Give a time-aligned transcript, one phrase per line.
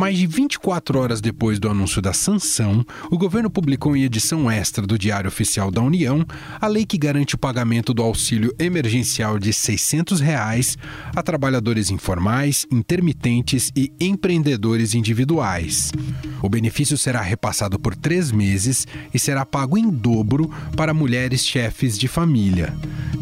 [0.00, 4.86] Mais de 24 horas depois do anúncio da sanção, o governo publicou em edição extra
[4.86, 6.24] do Diário Oficial da União
[6.58, 10.78] a lei que garante o pagamento do auxílio emergencial de 600 reais
[11.14, 15.92] a trabalhadores informais, intermitentes e empreendedores individuais.
[16.40, 21.98] O benefício será repassado por três meses e será pago em dobro para mulheres chefes
[21.98, 22.72] de família.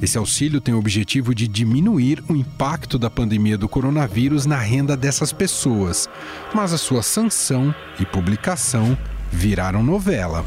[0.00, 4.96] Esse auxílio tem o objetivo de diminuir o impacto da pandemia do coronavírus na renda
[4.96, 6.08] dessas pessoas,
[6.54, 8.96] mas a sua sanção e publicação
[9.30, 10.44] viraram novela.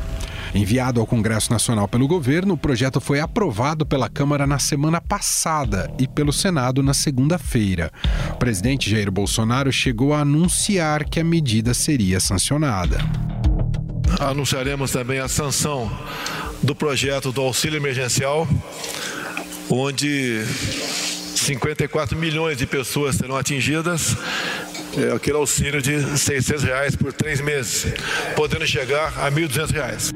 [0.53, 5.89] Enviado ao Congresso Nacional pelo governo, o projeto foi aprovado pela Câmara na semana passada
[5.97, 7.89] e pelo Senado na segunda-feira.
[8.31, 12.97] O presidente Jair Bolsonaro chegou a anunciar que a medida seria sancionada.
[14.19, 15.89] Anunciaremos também a sanção
[16.61, 18.45] do projeto do auxílio emergencial,
[19.69, 20.44] onde
[21.35, 24.17] 54 milhões de pessoas serão atingidas
[24.97, 27.94] é, aquele auxílio de 600 reais por três meses,
[28.36, 30.11] podendo chegar a R$ 1.200.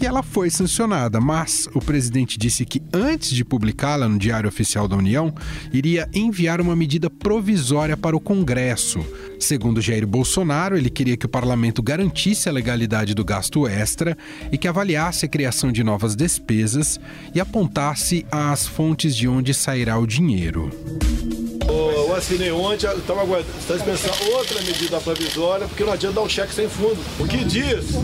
[0.00, 4.86] E ela foi sancionada, mas o presidente disse que antes de publicá-la no Diário Oficial
[4.86, 5.34] da União,
[5.72, 9.04] iria enviar uma medida provisória para o Congresso.
[9.40, 14.16] Segundo Jair Bolsonaro, ele queria que o parlamento garantisse a legalidade do gasto extra
[14.52, 17.00] e que avaliasse a criação de novas despesas
[17.34, 20.70] e apontasse as fontes de onde sairá o dinheiro
[22.18, 26.54] assinei ontem, estava aguardando, estamos pensando outra medida provisória, porque não adianta dar um cheque
[26.54, 26.98] sem fundo.
[27.18, 27.94] O que diz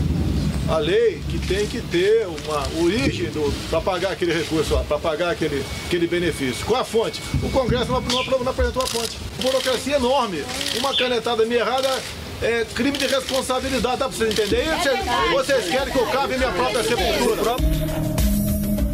[0.67, 3.29] a lei que tem que ter uma origem
[3.69, 6.65] para pagar aquele recurso, para pagar aquele, aquele benefício.
[6.65, 7.21] Qual a fonte?
[7.43, 9.17] O Congresso não, não, não apresentou a fonte.
[9.41, 10.43] Burocracia enorme.
[10.79, 11.89] Uma canetada meio errada
[12.41, 14.77] é crime de responsabilidade, dá para vocês entenderem?
[14.77, 14.99] Vocês,
[15.31, 18.24] vocês querem que eu cave minha própria sepultura?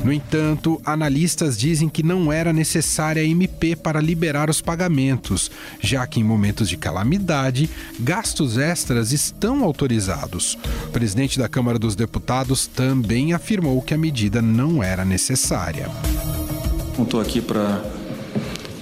[0.04, 6.08] No entanto, analistas dizem que não era necessária a MP para liberar os pagamentos, já
[6.08, 10.58] que em momentos de calamidade, gastos extras estão autorizados.
[10.88, 15.88] O presidente da Câmara dos Deputados também afirmou que a medida não era necessária.
[16.98, 17.84] Não estou aqui para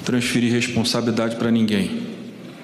[0.05, 2.07] transferir responsabilidade para ninguém.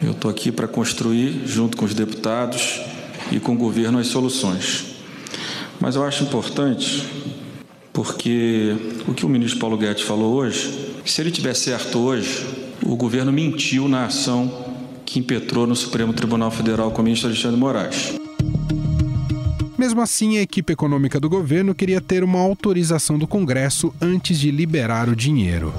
[0.01, 2.79] Eu estou aqui para construir, junto com os deputados
[3.31, 4.95] e com o governo, as soluções.
[5.79, 7.14] Mas eu acho importante
[7.95, 8.75] porque
[9.07, 12.45] o que o ministro Paulo Guedes falou hoje, se ele tiver certo hoje,
[12.85, 14.66] o governo mentiu na ação
[15.06, 18.13] que impetrou no Supremo Tribunal Federal com o ministro Alexandre Moraes.
[19.78, 24.51] Mesmo assim, a equipe econômica do governo queria ter uma autorização do Congresso antes de
[24.51, 25.73] liberar o dinheiro.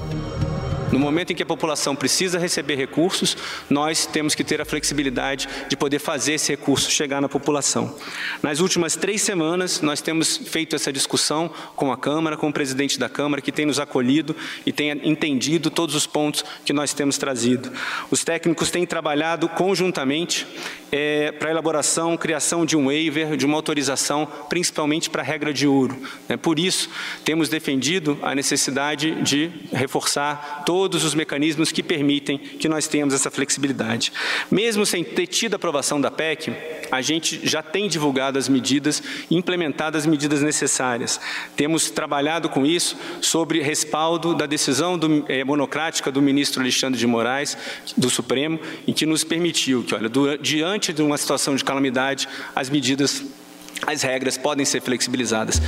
[0.91, 3.35] No momento em que a população precisa receber recursos,
[3.69, 7.93] nós temos que ter a flexibilidade de poder fazer esse recurso chegar na população.
[8.41, 12.97] Nas últimas três semanas, nós temos feito essa discussão com a Câmara, com o presidente
[12.97, 14.33] da Câmara, que tem nos acolhido
[14.65, 17.69] e tem entendido todos os pontos que nós temos trazido.
[18.09, 20.47] Os técnicos têm trabalhado conjuntamente
[20.89, 25.53] é, para a elaboração, criação de um waiver, de uma autorização, principalmente para a regra
[25.53, 26.01] de ouro.
[26.29, 26.89] É, por isso,
[27.25, 33.11] temos defendido a necessidade de reforçar todo todos os mecanismos que permitem que nós tenhamos
[33.11, 34.13] essa flexibilidade.
[34.51, 36.53] Mesmo sem ter tido aprovação da PEC,
[36.91, 41.19] a gente já tem divulgado as medidas e implementado as medidas necessárias.
[41.55, 47.07] Temos trabalhado com isso sobre respaldo da decisão do, é, monocrática do ministro Alexandre de
[47.07, 47.57] Moraes,
[47.97, 52.69] do Supremo, em que nos permitiu que, olha, diante de uma situação de calamidade, as
[52.69, 53.25] medidas,
[53.87, 55.59] as regras podem ser flexibilizadas.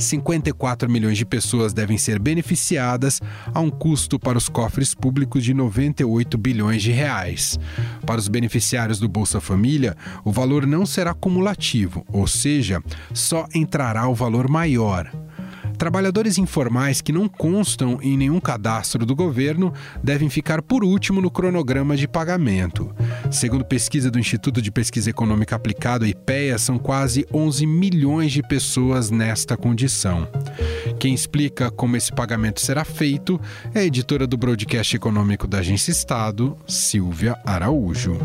[0.00, 3.20] 54 milhões de pessoas devem ser beneficiadas
[3.52, 7.58] a um custo para os cofres públicos de 98 bilhões de reais.
[8.06, 14.08] Para os beneficiários do Bolsa Família, o valor não será cumulativo, ou seja, só entrará
[14.08, 15.10] o valor maior.
[15.80, 19.72] Trabalhadores informais que não constam em nenhum cadastro do governo
[20.04, 22.94] devem ficar por último no cronograma de pagamento.
[23.30, 29.08] Segundo pesquisa do Instituto de Pesquisa Econômica Aplicada, IPEA, são quase 11 milhões de pessoas
[29.08, 30.26] nesta condição.
[30.98, 33.40] Quem explica como esse pagamento será feito
[33.72, 38.18] é a editora do broadcast econômico da Agência Estado, Silvia Araújo.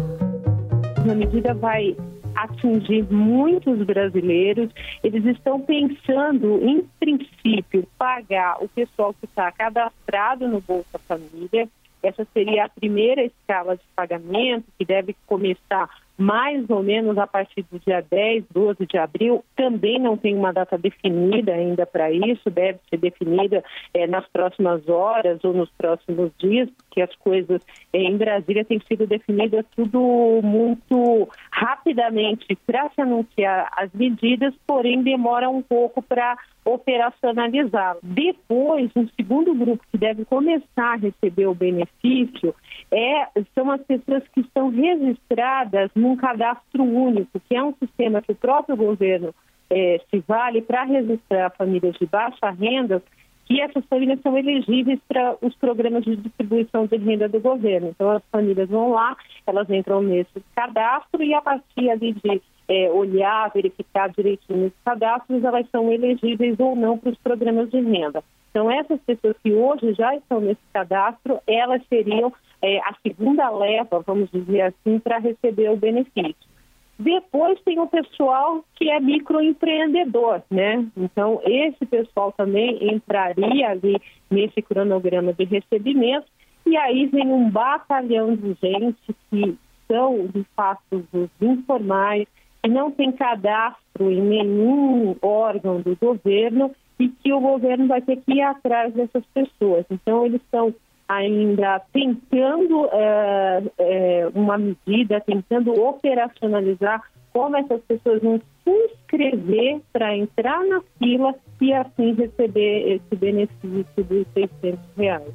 [0.97, 1.95] A medida vai
[2.35, 4.71] atingir muitos brasileiros.
[5.03, 11.69] Eles estão pensando, em princípio, pagar o pessoal que está cadastrado no Bolsa Família.
[12.05, 17.65] Essa seria a primeira escala de pagamento, que deve começar mais ou menos a partir
[17.69, 19.43] do dia 10, 12 de abril.
[19.55, 23.63] Também não tem uma data definida ainda para isso, deve ser definida
[23.93, 27.61] é, nas próximas horas ou nos próximos dias, porque as coisas
[27.91, 35.03] é, em Brasília têm sido definidas tudo muito rapidamente para se anunciar as medidas, porém
[35.03, 37.99] demora um pouco para operacionalizá-lo.
[38.01, 42.55] Depois, um segundo grupo que deve começar a receber o benefício
[42.91, 48.31] é, são as pessoas que estão registradas num cadastro único, que é um sistema que
[48.31, 49.33] o próprio governo
[49.69, 53.01] é, se vale para registrar famílias de baixa renda,
[53.45, 57.89] que essas famílias são elegíveis para os programas de distribuição de renda do governo.
[57.89, 59.15] Então, as famílias vão lá,
[59.45, 65.43] elas entram nesse cadastro e a partir ali de é, olhar, verificar direitinho os cadastros,
[65.43, 68.23] elas são elegíveis ou não para os programas de renda.
[68.49, 72.31] Então, essas pessoas que hoje já estão nesse cadastro, elas seriam
[72.61, 76.55] é, a segunda leva, vamos dizer assim, para receber o benefício.
[76.97, 80.85] Depois tem o pessoal que é microempreendedor, né?
[80.95, 83.97] Então, esse pessoal também entraria ali
[84.31, 86.25] nesse cronograma de recebimento.
[86.65, 89.57] E aí vem um batalhão de gente que
[89.87, 92.27] são, de fato, os informais,
[92.67, 98.33] não tem cadastro em nenhum órgão do governo e que o governo vai ter que
[98.33, 99.85] ir atrás dessas pessoas.
[99.89, 100.73] Então, eles estão
[101.07, 107.01] ainda tentando é, é, uma medida, tentando operacionalizar
[107.31, 114.03] como essas pessoas vão se inscrever para entrar na fila e assim receber esse benefício
[114.03, 115.33] dos 600 reais.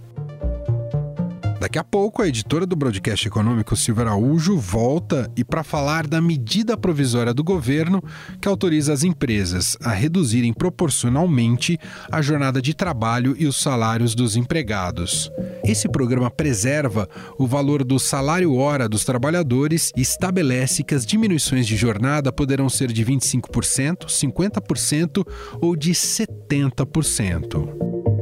[1.60, 6.18] Daqui a pouco, a editora do Broadcast Econômico, Silvia Araújo, volta e para falar da
[6.18, 8.02] medida provisória do governo
[8.40, 11.78] que autoriza as empresas a reduzirem proporcionalmente
[12.10, 15.30] a jornada de trabalho e os salários dos empregados.
[15.62, 17.06] Esse programa preserva
[17.38, 22.70] o valor do salário hora dos trabalhadores e estabelece que as diminuições de jornada poderão
[22.70, 25.26] ser de 25%, 50%
[25.60, 28.19] ou de 70%.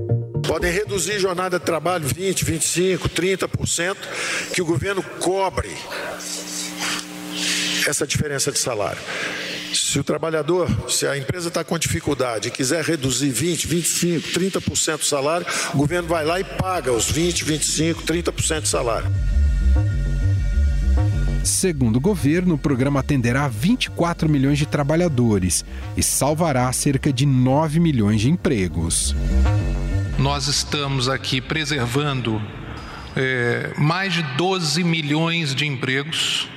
[0.49, 3.97] Podem reduzir jornada de trabalho 20, 25, 30%,
[4.55, 5.69] que o governo cobre
[7.87, 8.99] essa diferença de salário.
[9.75, 14.99] Se o trabalhador, se a empresa está com dificuldade e quiser reduzir 20, 25, 30%
[15.01, 19.13] do salário, o governo vai lá e paga os 20, 25, 30% do salário.
[21.45, 25.63] Segundo o governo, o programa atenderá 24 milhões de trabalhadores
[25.95, 29.15] e salvará cerca de 9 milhões de empregos
[30.19, 32.43] nós estamos aqui preservando
[33.15, 36.49] é, mais de 12 milhões de empregos,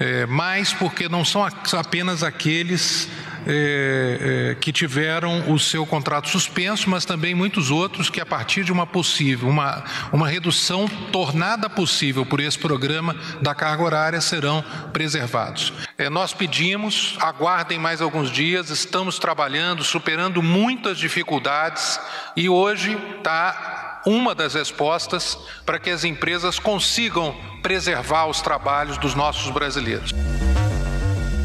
[0.00, 1.46] é, mais porque não são
[1.78, 3.08] apenas aqueles
[3.46, 8.64] é, é, que tiveram o seu contrato suspenso, mas também muitos outros que, a partir
[8.64, 14.64] de uma possível, uma, uma redução tornada possível por esse programa da carga horária, serão
[14.92, 15.72] preservados.
[15.98, 22.00] É, nós pedimos, aguardem mais alguns dias, estamos trabalhando, superando muitas dificuldades
[22.36, 29.14] e hoje está uma das respostas para que as empresas consigam preservar os trabalhos dos
[29.14, 30.12] nossos brasileiros.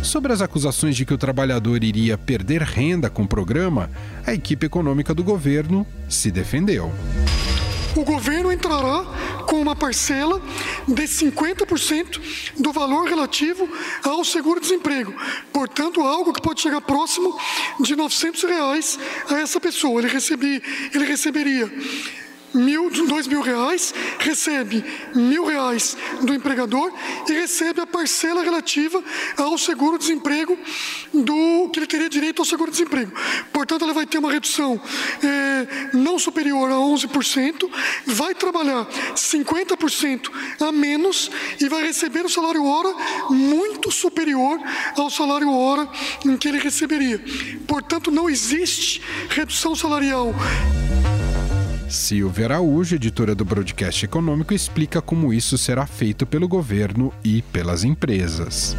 [0.04, 3.90] Sobre as acusações de que o trabalhador iria perder renda com o programa,
[4.26, 6.92] a equipe econômica do governo se defendeu.
[7.96, 9.06] O governo entrará
[9.48, 10.40] com uma parcela
[10.88, 12.22] de 50%
[12.60, 13.68] do valor relativo
[14.04, 15.14] ao seguro-desemprego.
[15.52, 17.36] Portanto, algo que pode chegar próximo
[17.80, 19.00] de 900 reais
[19.30, 20.00] a essa pessoa.
[20.00, 20.62] Ele, recebi,
[20.94, 21.72] ele receberia
[22.54, 24.84] mil, dois mil reais, recebe
[25.14, 26.92] mil reais do empregador
[27.28, 29.04] e recebe a parcela relativa
[29.38, 30.58] ao seguro-desemprego
[31.14, 33.12] do que ele teria direito ao seguro-desemprego.
[33.52, 34.80] Portanto, ele vai ter uma redução
[35.24, 37.70] é, não superior a 11%,
[38.06, 40.30] vai trabalhar 50%
[40.62, 42.94] a menos e vai receber o salário hora
[43.30, 44.60] muito superior
[44.96, 45.88] ao salário hora
[46.25, 47.24] em que ele receberia.
[47.68, 50.34] Portanto, não existe redução salarial.
[51.89, 57.86] Silvia Araújo, editora do Broadcast Econômico, explica como isso será feito pelo governo e pelas
[57.86, 58.75] empresas.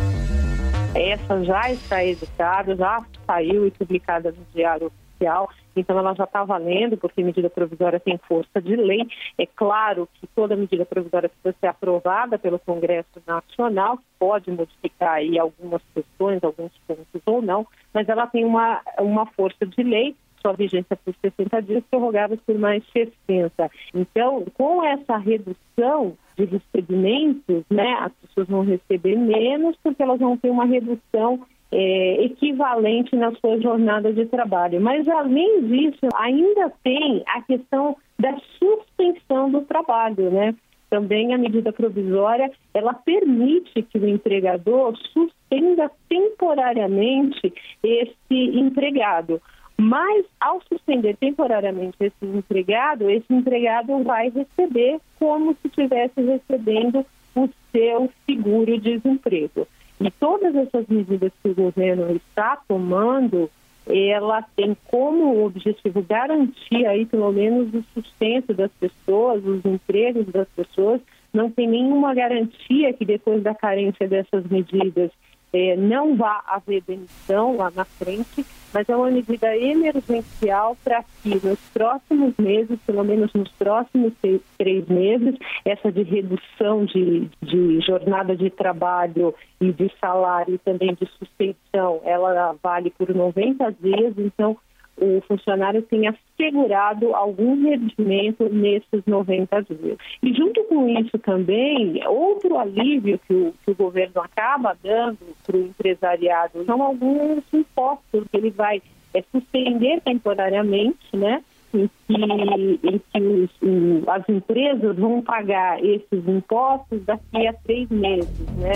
[0.95, 6.45] Essa já está editada, já saiu e publicada no Diário Oficial, então ela já está
[6.45, 9.07] valendo, porque medida provisória tem força de lei.
[9.39, 15.39] É claro que toda medida provisória precisa ser aprovada pelo Congresso Nacional, pode modificar aí
[15.39, 20.53] algumas questões, alguns pontos ou não, mas ela tem uma, uma força de lei sua
[20.53, 23.71] vigência por 60 dias, prorrogáveis por mais 60.
[23.95, 30.37] Então, com essa redução de recebimentos, né, as pessoas vão receber menos porque elas vão
[30.37, 31.41] ter uma redução
[31.71, 34.81] é, equivalente na sua jornada de trabalho.
[34.81, 40.55] Mas, além disso, ainda tem a questão da suspensão do trabalho, né?
[40.91, 47.53] Também a medida provisória, ela permite que o empregador suspenda temporariamente
[47.83, 49.41] esse empregado.
[49.81, 57.07] Mas, ao suspender temporariamente esse empregado, esse empregado vai receber como se estivesse recebendo
[57.37, 59.69] o seu seguro-desemprego.
[60.01, 63.49] E todas essas medidas que o governo está tomando
[63.89, 70.49] ela tem como objetivo garantir aí pelo menos o sustento das pessoas, os empregos das
[70.49, 71.01] pessoas.
[71.33, 75.11] Não tem nenhuma garantia que depois da carência dessas medidas
[75.53, 81.31] é, não vá haver demissão lá na frente, mas é uma medida emergencial para que
[81.45, 87.81] nos próximos meses, pelo menos nos próximos seis, três meses, essa de redução de, de
[87.81, 94.15] jornada de trabalho e de salário e também de suspensão, ela vale por 90 dias,
[94.19, 94.57] então
[95.01, 99.99] o funcionário tenha assegurado algum rendimento nesses 90 dias.
[100.23, 105.57] E junto com isso também, outro alívio que o, que o governo acaba dando para
[105.57, 108.83] o empresariado são alguns impostos que ele vai
[109.15, 111.43] é, suspender temporariamente, né?
[111.75, 118.41] Em que, em que os, as empresas vão pagar esses impostos daqui a três meses,
[118.57, 118.73] né?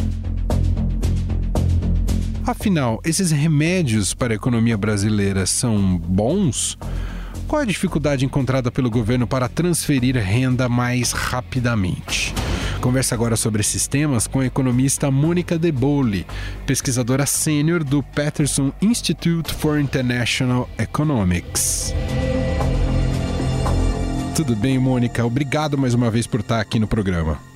[2.45, 6.77] Afinal, esses remédios para a economia brasileira são bons?
[7.47, 12.35] Qual a dificuldade encontrada pelo governo para transferir renda mais rapidamente?
[12.81, 16.27] Conversa agora sobre esses temas com a economista Mônica De Bolle,
[16.67, 21.95] pesquisadora sênior do Peterson Institute for International Economics.
[24.35, 25.25] Tudo bem, Mônica?
[25.25, 27.52] Obrigado mais uma vez por estar aqui no programa.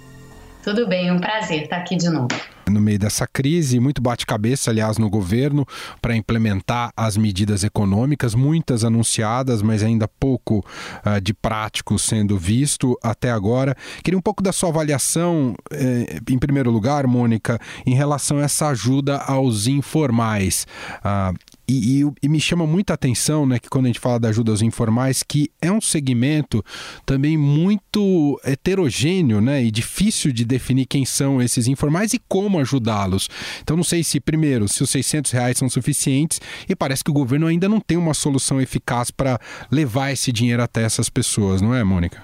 [0.66, 2.26] Tudo bem, um prazer estar aqui de novo
[2.68, 5.64] no meio dessa crise, muito bate-cabeça, aliás, no governo,
[6.02, 10.58] para implementar as medidas econômicas, muitas anunciadas, mas ainda pouco
[11.06, 13.76] uh, de prático sendo visto até agora.
[14.02, 18.66] Queria um pouco da sua avaliação, eh, em primeiro lugar, Mônica, em relação a essa
[18.68, 20.66] ajuda aos informais.
[21.04, 24.28] Uh, e, e, e, me chama muita atenção, né, que quando a gente fala da
[24.28, 26.64] ajuda aos informais, que é um segmento
[27.04, 33.28] também muito heterogêneo, né, e difícil de definir quem são esses informais e como ajudá-los.
[33.62, 37.14] Então não sei se, primeiro, se os 600 reais são suficientes e parece que o
[37.14, 39.38] governo ainda não tem uma solução eficaz para
[39.70, 42.22] levar esse dinheiro até essas pessoas, não é, Mônica?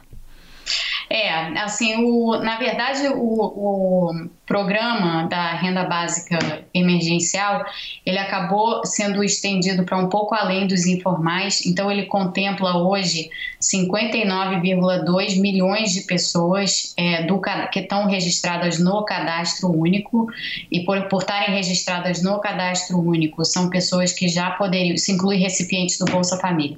[1.10, 7.64] É, assim, o, na verdade, o, o programa da renda básica emergencial,
[8.04, 15.40] ele acabou sendo estendido para um pouco além dos informais, então ele contempla hoje 59,2
[15.40, 17.40] milhões de pessoas é, do,
[17.72, 20.26] que estão registradas no cadastro único,
[20.70, 25.96] e por, estarem registradas no cadastro único, são pessoas que já poderiam, se inclui recipientes
[25.96, 26.76] do Bolsa Família.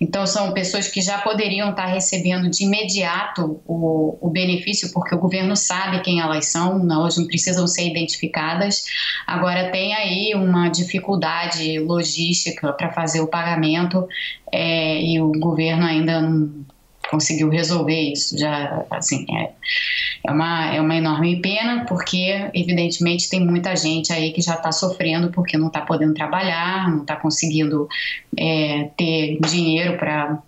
[0.00, 5.18] Então, são pessoas que já poderiam estar recebendo de imediato o, o benefício, porque o
[5.18, 8.84] governo sabe quem elas são, não, elas não precisam ser identificadas.
[9.26, 14.06] Agora, tem aí uma dificuldade logística para fazer o pagamento
[14.50, 16.64] é, e o governo ainda não
[17.10, 18.38] conseguiu resolver isso.
[18.38, 19.50] Já, assim, é,
[20.26, 24.72] é, uma, é uma enorme pena, porque, evidentemente, tem muita gente aí que já está
[24.72, 27.88] sofrendo porque não está podendo trabalhar, não está conseguindo
[28.36, 30.38] é, ter dinheiro para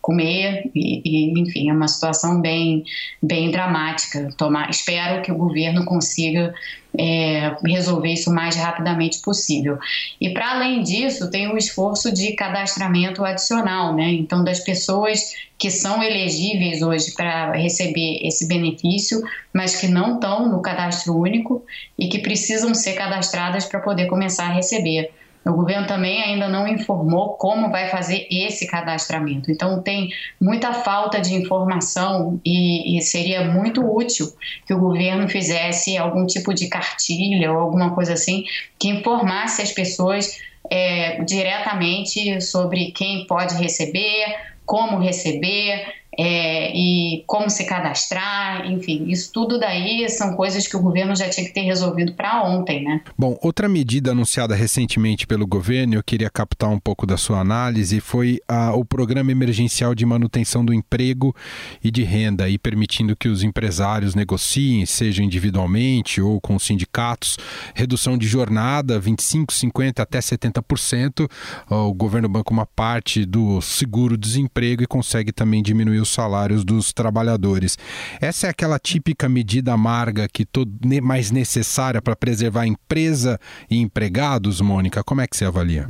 [0.00, 2.84] comer e, e, enfim é uma situação bem
[3.22, 4.30] bem dramática.
[4.36, 6.54] Tomar espero que o governo consiga
[6.98, 9.78] é, resolver isso o mais rapidamente possível.
[10.20, 14.10] E para além disso tem o esforço de cadastramento adicional né?
[14.12, 15.20] Então das pessoas
[15.58, 21.64] que são elegíveis hoje para receber esse benefício mas que não estão no cadastro único
[21.98, 25.10] e que precisam ser cadastradas para poder começar a receber
[25.44, 29.50] o governo também ainda não informou como vai fazer esse cadastramento.
[29.50, 34.30] Então, tem muita falta de informação e, e, seria muito útil
[34.66, 38.44] que o governo fizesse algum tipo de cartilha ou alguma coisa assim
[38.78, 40.38] que informasse as pessoas
[40.70, 45.84] é, diretamente sobre quem pode receber, como receber,
[46.22, 51.30] é, e como se cadastrar, enfim, isso tudo daí são coisas que o governo já
[51.30, 53.00] tinha que ter resolvido para ontem, né?
[53.16, 58.00] Bom, outra medida anunciada recentemente pelo governo, eu queria captar um pouco da sua análise,
[58.00, 61.34] foi a, o Programa Emergencial de Manutenção do Emprego
[61.82, 67.38] e de Renda, aí permitindo que os empresários negociem, seja individualmente ou com sindicatos,
[67.74, 71.30] redução de jornada, 25, 50 até 70%.
[71.70, 77.78] O governo banca uma parte do seguro-desemprego e consegue também diminuir os salários dos trabalhadores.
[78.20, 83.38] Essa é aquela típica medida amarga que todo, mais necessária para preservar a empresa
[83.70, 85.02] e empregados, Mônica?
[85.02, 85.88] Como é que você avalia?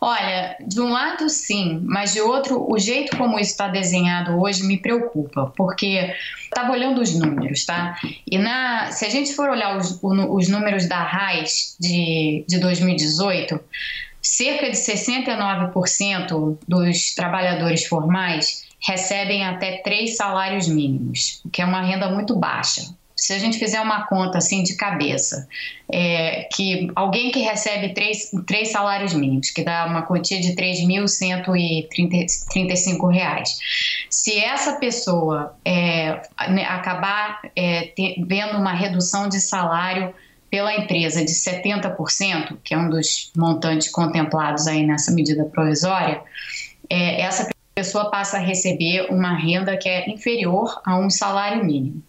[0.00, 4.62] Olha, de um lado sim, mas de outro, o jeito como isso está desenhado hoje
[4.62, 7.96] me preocupa, porque estava olhando os números, tá?
[8.30, 13.58] E na, se a gente for olhar os, os números da RAIS de, de 2018,
[14.22, 21.82] cerca de 69% dos trabalhadores formais recebem até três salários mínimos, o que é uma
[21.82, 22.96] renda muito baixa.
[23.16, 25.48] se a gente fizer uma conta assim de cabeça,
[25.90, 30.54] é, que alguém que recebe três, três salários mínimos, que dá uma quantia de R$
[30.54, 33.42] 3.135,
[34.08, 37.92] se essa pessoa é, né, acabar é,
[38.24, 40.14] vendo uma redução de salário
[40.48, 46.22] pela empresa de 70%, que é um dos montantes contemplados aí nessa medida provisória,
[46.88, 52.02] é, essa pessoa passa a receber uma renda que é inferior a um salário mínimo.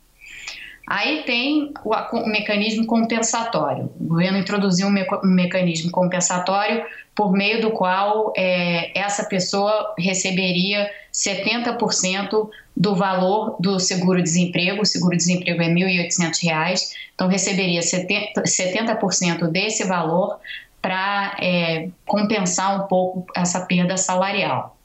[0.87, 3.91] Aí tem o, mecanismo compensatório.
[3.99, 6.83] O governo introduziu um, um mecanismo compensatório
[7.13, 14.81] por meio do qual é, essa pessoa receberia 70% do valor do seguro-desemprego.
[14.81, 15.75] O seguro-desemprego é R$
[16.09, 16.81] 1.800,
[17.13, 20.39] então receberia 70%, 70 desse valor
[20.81, 24.78] para é, compensar um pouco essa perda salarial.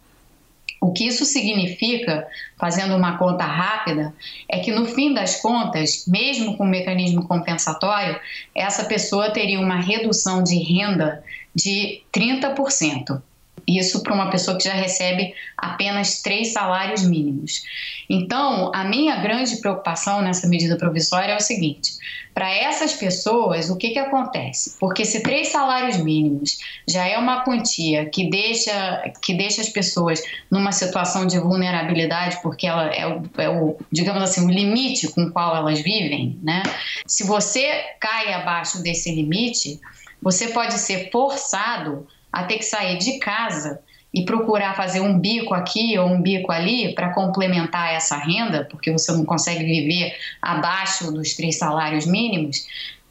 [0.84, 4.12] O que isso significa, fazendo uma conta rápida,
[4.46, 8.20] é que no fim das contas, mesmo com o mecanismo compensatório,
[8.54, 11.24] essa pessoa teria uma redução de renda
[11.54, 13.18] de 30%.
[13.66, 17.62] Isso para uma pessoa que já recebe apenas três salários mínimos.
[18.08, 21.92] Então, a minha grande preocupação nessa medida provisória é o seguinte:
[22.34, 24.76] para essas pessoas, o que, que acontece?
[24.78, 30.22] Porque se três salários mínimos já é uma quantia que deixa, que deixa as pessoas
[30.50, 35.22] numa situação de vulnerabilidade, porque ela é o, é o digamos assim, o limite com
[35.22, 36.62] o qual elas vivem, né?
[37.06, 37.66] Se você
[38.00, 39.80] cai abaixo desse limite,
[40.20, 43.80] você pode ser forçado a ter que sair de casa
[44.12, 48.92] e procurar fazer um bico aqui ou um bico ali para complementar essa renda, porque
[48.92, 52.66] você não consegue viver abaixo dos três salários mínimos,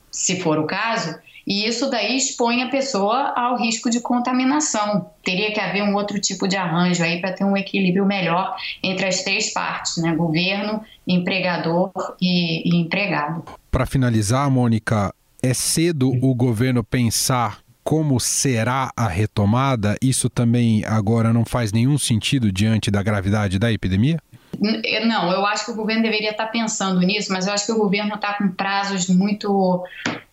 [0.09, 5.09] se for o caso, e isso daí expõe a pessoa ao risco de contaminação.
[5.21, 9.05] Teria que haver um outro tipo de arranjo aí para ter um equilíbrio melhor entre
[9.05, 10.15] as três partes, né?
[10.15, 13.43] Governo, empregador e, e empregado.
[13.69, 21.33] Para finalizar, Mônica, é cedo o governo pensar como será a retomada, isso também agora
[21.33, 24.19] não faz nenhum sentido diante da gravidade da epidemia?
[25.05, 27.77] Não, eu acho que o governo deveria estar pensando nisso, mas eu acho que o
[27.77, 29.83] governo está com prazos muito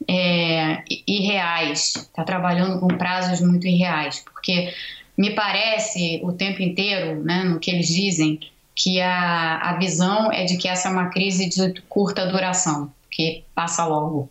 [0.06, 4.72] é, irreais, está trabalhando com prazos muito irreais, porque
[5.16, 8.38] me parece o tempo inteiro, né, no que eles dizem,
[8.74, 13.44] que a, a visão é de que essa é uma crise de curta duração, que
[13.54, 14.30] passa logo.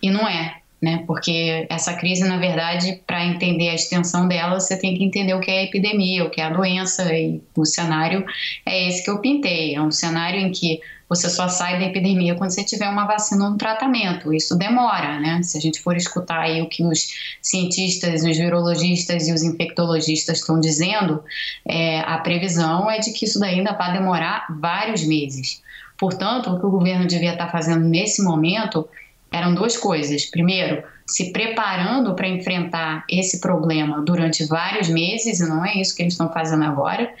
[0.00, 1.04] E não é né?
[1.06, 5.40] Porque essa crise, na verdade, para entender a extensão dela, você tem que entender o
[5.40, 8.26] que é a epidemia, o que é a doença, e o cenário
[8.66, 9.76] é esse que eu pintei.
[9.76, 13.44] É um cenário em que você só sai da epidemia quando você tiver uma vacina
[13.44, 14.32] ou um tratamento.
[14.32, 15.40] Isso demora, né?
[15.42, 17.06] Se a gente for escutar aí o que os
[17.40, 21.22] cientistas, os virologistas e os infectologistas estão dizendo,
[21.64, 25.62] é, a previsão é de que isso daí ainda vai demorar vários meses.
[25.96, 28.88] Portanto, o que o governo devia estar fazendo nesse momento
[29.32, 30.26] eram duas coisas.
[30.26, 36.02] Primeiro, se preparando para enfrentar esse problema durante vários meses, e não é isso que
[36.02, 37.12] eles estão fazendo agora,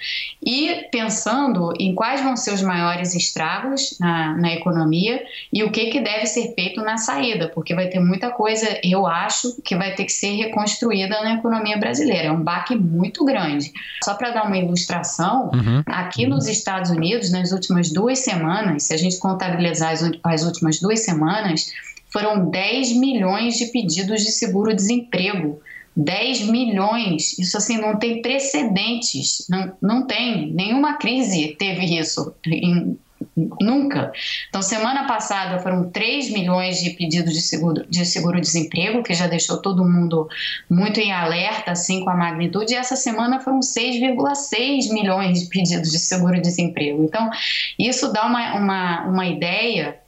[0.44, 5.22] e pensando em quais vão ser os maiores estragos na, na economia
[5.52, 9.06] e o que, que deve ser feito na saída, porque vai ter muita coisa, eu
[9.06, 12.28] acho, que vai ter que ser reconstruída na economia brasileira.
[12.28, 13.72] É um baque muito grande.
[14.04, 15.82] Só para dar uma ilustração, uhum.
[15.86, 20.80] aqui nos Estados Unidos, nas últimas duas semanas, se a gente contabilizar as, as últimas
[20.80, 21.70] duas semanas,
[22.12, 25.60] foram 10 milhões de pedidos de seguro-desemprego.
[25.94, 32.98] 10 milhões, isso assim não tem precedentes, não, não tem, nenhuma crise teve isso, em,
[33.60, 34.10] nunca.
[34.48, 39.60] Então, semana passada foram 3 milhões de pedidos de seguro de seguro-desemprego, que já deixou
[39.60, 40.28] todo mundo
[40.68, 45.90] muito em alerta assim com a magnitude, e essa semana foram 6,6 milhões de pedidos
[45.90, 47.04] de seguro-desemprego.
[47.04, 47.30] Então,
[47.78, 50.01] isso dá uma, uma, uma ideia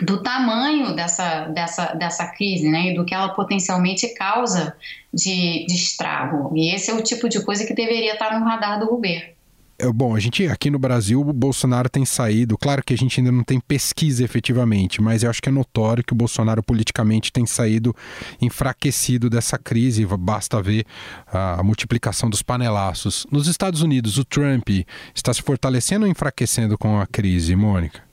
[0.00, 4.76] do tamanho dessa, dessa, dessa crise, né, e do que ela potencialmente causa
[5.12, 6.56] de, de estrago.
[6.56, 9.38] E esse é o tipo de coisa que deveria estar no radar do governo.
[9.80, 12.58] É, bom, a gente aqui no Brasil, o Bolsonaro tem saído.
[12.58, 16.02] Claro que a gente ainda não tem pesquisa efetivamente, mas eu acho que é notório
[16.02, 17.94] que o Bolsonaro politicamente tem saído
[18.40, 20.04] enfraquecido dessa crise.
[20.04, 20.84] Basta ver
[21.28, 23.24] a multiplicação dos panelaços.
[23.30, 24.68] Nos Estados Unidos, o Trump
[25.14, 28.07] está se fortalecendo ou enfraquecendo com a crise, Mônica?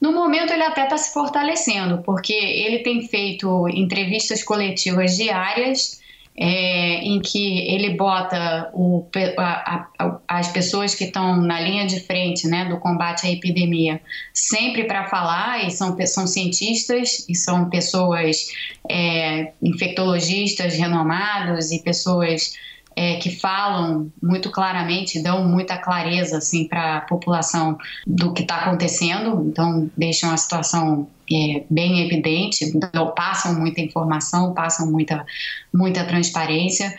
[0.00, 6.00] No momento, ele até está se fortalecendo, porque ele tem feito entrevistas coletivas diárias.
[6.42, 9.04] É, em que ele bota o,
[9.36, 14.00] a, a, as pessoas que estão na linha de frente né, do combate à epidemia
[14.32, 18.46] sempre para falar, e são, são cientistas, e são pessoas
[18.88, 22.54] é, infectologistas renomados e pessoas
[23.00, 28.56] é, que falam muito claramente, dão muita clareza assim para a população do que está
[28.56, 35.24] acontecendo, então deixam a situação é, bem evidente, então, passam muita informação, passam muita,
[35.72, 36.94] muita transparência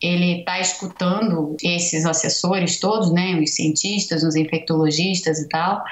[0.00, 5.82] ele está escutando esses assessores todos, né, os cientistas, os infectologistas e tal,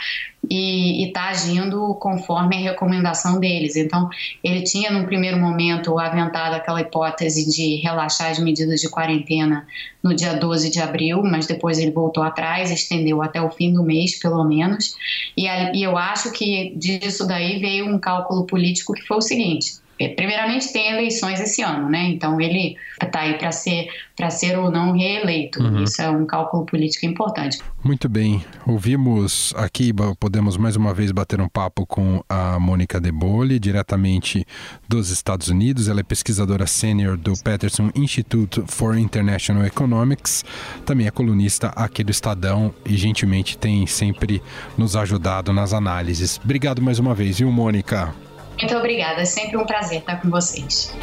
[0.51, 3.77] e está agindo conforme a recomendação deles.
[3.77, 4.11] Então,
[4.43, 9.67] ele tinha, num primeiro momento, aventado aquela hipótese de relaxar as medidas de quarentena
[10.03, 13.83] no dia 12 de abril, mas depois ele voltou atrás, estendeu até o fim do
[13.83, 14.95] mês, pelo menos.
[15.35, 19.84] E, e eu acho que disso daí veio um cálculo político que foi o seguinte:
[20.16, 22.04] primeiramente tem eleições esse ano, né?
[22.09, 25.61] Então ele está aí para ser para ser ou não reeleito.
[25.61, 25.83] Uhum.
[25.83, 27.59] Isso é um cálculo político importante.
[27.83, 28.44] Muito bem.
[28.66, 34.46] Ouvimos aqui, podemos mais uma vez bater um papo com a Mônica Debole, diretamente
[34.88, 35.88] dos Estados Unidos.
[35.88, 40.44] Ela é pesquisadora sênior do Peterson Institute for International Economics,
[40.87, 44.40] também é colunista aqui do Estadão e gentilmente tem sempre
[44.78, 46.40] nos ajudado nas análises.
[46.42, 48.14] Obrigado mais uma vez, viu, Mônica?
[48.59, 50.95] Muito obrigada, é sempre um prazer estar com vocês.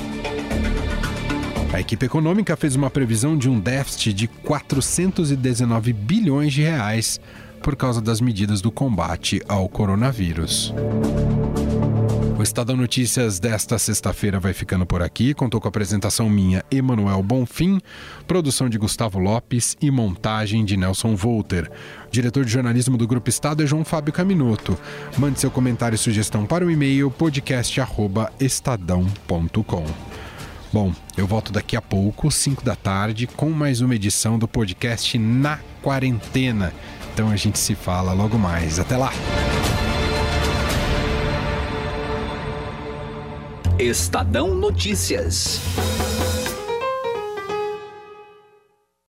[1.74, 7.20] A equipe econômica fez uma previsão de um déficit de 419 bilhões de reais
[7.62, 10.74] por causa das medidas do combate ao coronavírus.
[12.42, 15.32] O Estadão Notícias desta sexta-feira vai ficando por aqui.
[15.32, 17.80] Contou com a apresentação minha, Emanuel Bonfim,
[18.26, 21.70] produção de Gustavo Lopes e montagem de Nelson Volter.
[22.08, 24.76] O diretor de jornalismo do Grupo Estado é João Fábio Caminoto.
[25.20, 29.86] Mande seu comentário e sugestão para o e-mail podcast@estadão.com.
[30.74, 35.16] Bom, eu volto daqui a pouco, 5 da tarde, com mais uma edição do podcast
[35.16, 36.74] Na Quarentena.
[37.14, 38.80] Então a gente se fala logo mais.
[38.80, 39.12] Até lá!
[43.82, 45.60] Estadão Notícias.